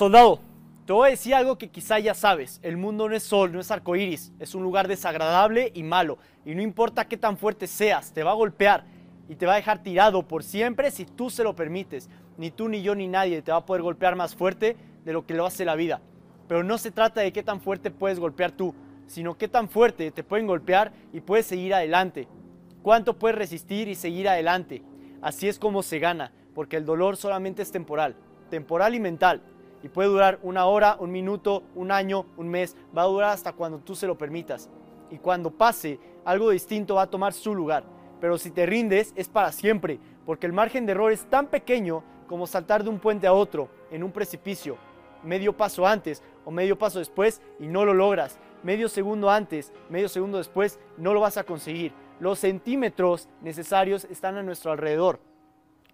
[0.00, 0.40] Soldado,
[0.86, 2.58] te voy a decir algo que quizá ya sabes.
[2.62, 4.32] El mundo no es sol, no es arcoíris.
[4.38, 6.16] Es un lugar desagradable y malo.
[6.46, 8.86] Y no importa qué tan fuerte seas, te va a golpear
[9.28, 12.08] y te va a dejar tirado por siempre si tú se lo permites.
[12.38, 14.74] Ni tú, ni yo, ni nadie te va a poder golpear más fuerte
[15.04, 16.00] de lo que lo hace la vida.
[16.48, 18.74] Pero no se trata de qué tan fuerte puedes golpear tú,
[19.06, 22.26] sino qué tan fuerte te pueden golpear y puedes seguir adelante.
[22.82, 24.82] Cuánto puedes resistir y seguir adelante.
[25.20, 28.16] Así es como se gana, porque el dolor solamente es temporal,
[28.48, 29.42] temporal y mental.
[29.82, 33.52] Y puede durar una hora, un minuto, un año, un mes, va a durar hasta
[33.52, 34.68] cuando tú se lo permitas.
[35.10, 37.84] Y cuando pase, algo distinto va a tomar su lugar.
[38.20, 42.02] Pero si te rindes, es para siempre, porque el margen de error es tan pequeño
[42.28, 44.76] como saltar de un puente a otro, en un precipicio,
[45.24, 48.38] medio paso antes o medio paso después y no lo logras.
[48.62, 51.92] Medio segundo antes, medio segundo después, no lo vas a conseguir.
[52.20, 55.18] Los centímetros necesarios están a nuestro alrededor.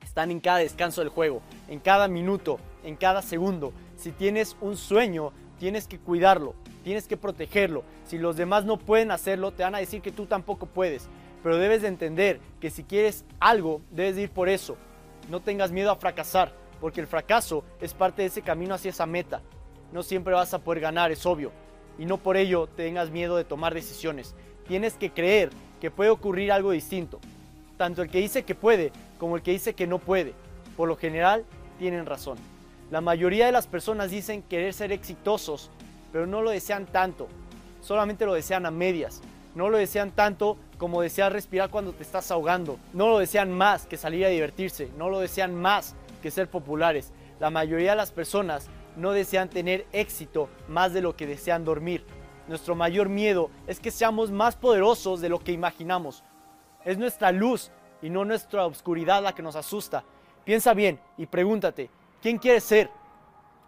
[0.03, 3.73] Están en cada descanso del juego, en cada minuto, en cada segundo.
[3.97, 7.83] Si tienes un sueño, tienes que cuidarlo, tienes que protegerlo.
[8.07, 11.09] Si los demás no pueden hacerlo, te van a decir que tú tampoco puedes.
[11.43, 14.77] Pero debes de entender que si quieres algo, debes de ir por eso.
[15.29, 19.07] No tengas miedo a fracasar, porque el fracaso es parte de ese camino hacia esa
[19.07, 19.43] meta.
[19.93, 21.51] No siempre vas a poder ganar, es obvio.
[21.99, 24.35] Y no por ello tengas miedo de tomar decisiones.
[24.69, 27.19] Tienes que creer que puede ocurrir algo distinto.
[27.77, 30.35] Tanto el que dice que puede como el que dice que no puede.
[30.77, 31.45] Por lo general,
[31.79, 32.39] tienen razón.
[32.91, 35.71] La mayoría de las personas dicen querer ser exitosos,
[36.13, 37.27] pero no lo desean tanto.
[37.81, 39.23] Solamente lo desean a medias.
[39.57, 42.79] No lo desean tanto como desear respirar cuando te estás ahogando.
[42.93, 44.89] No lo desean más que salir a divertirse.
[44.97, 47.13] No lo desean más que ser populares.
[47.41, 52.05] La mayoría de las personas no desean tener éxito más de lo que desean dormir.
[52.47, 56.23] Nuestro mayor miedo es que seamos más poderosos de lo que imaginamos.
[56.85, 60.05] Es nuestra luz y no nuestra oscuridad la que nos asusta.
[60.45, 61.91] Piensa bien y pregúntate,
[62.27, 62.91] ¿quién quieres ser?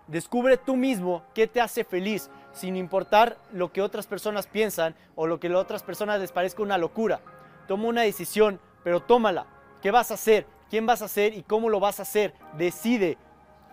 [0.08, 5.28] Descubre tú mismo qué te hace feliz, sin importar lo que otras personas piensan o
[5.28, 7.20] lo que a otras personas les parezca una locura.
[7.68, 9.46] Toma una decisión, pero tómala.
[9.80, 10.44] ¿Qué vas a hacer?
[10.70, 12.34] ¿Quién vas a ser y cómo lo vas a hacer?
[12.54, 13.16] Decide.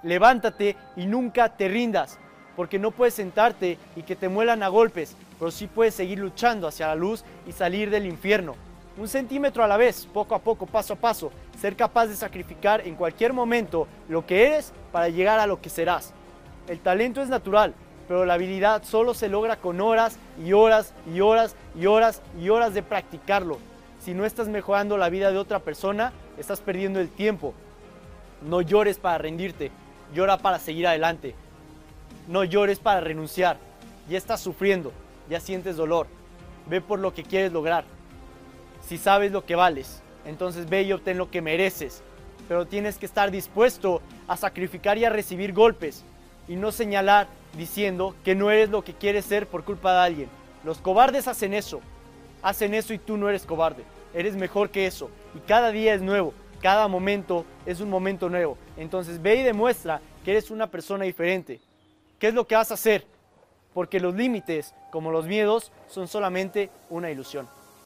[0.03, 2.19] Levántate y nunca te rindas,
[2.55, 6.67] porque no puedes sentarte y que te muelan a golpes, pero sí puedes seguir luchando
[6.67, 8.53] hacia la luz y salir del infierno.
[8.97, 11.29] Un centímetro a la vez, poco a poco, paso a paso,
[11.59, 15.69] ser capaz de sacrificar en cualquier momento lo que eres para llegar a lo que
[15.69, 16.13] serás.
[16.69, 17.73] El talento es natural,
[18.07, 22.47] pero la habilidad solo se logra con horas y horas y horas y horas y
[22.47, 23.57] horas de practicarlo.
[23.99, 27.53] Si no estás mejorando la vida de otra persona, estás perdiendo el tiempo.
[28.41, 29.71] No llores para rendirte,
[30.13, 31.35] llora para seguir adelante.
[32.29, 33.57] No llores para renunciar.
[34.07, 34.93] Ya estás sufriendo,
[35.29, 36.07] ya sientes dolor.
[36.67, 37.94] Ve por lo que quieres lograr.
[38.87, 42.03] Si sabes lo que vales, entonces ve y obtén lo que mereces.
[42.47, 46.03] Pero tienes que estar dispuesto a sacrificar y a recibir golpes
[46.47, 50.29] y no señalar diciendo que no eres lo que quieres ser por culpa de alguien.
[50.63, 51.81] Los cobardes hacen eso.
[52.43, 53.83] Hacen eso y tú no eres cobarde.
[54.13, 55.09] Eres mejor que eso.
[55.33, 56.33] Y cada día es nuevo.
[56.61, 58.57] Cada momento es un momento nuevo.
[58.77, 61.59] Entonces ve y demuestra que eres una persona diferente.
[62.19, 63.05] ¿Qué es lo que vas a hacer?
[63.73, 67.47] Porque los límites, como los miedos, son solamente una ilusión.